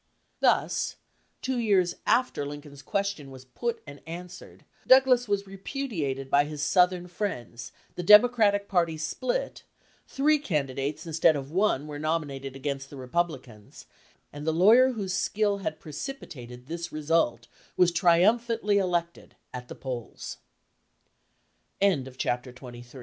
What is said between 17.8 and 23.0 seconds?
trium phantly e